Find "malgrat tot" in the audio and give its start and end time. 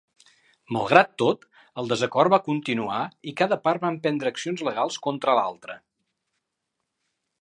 0.75-1.43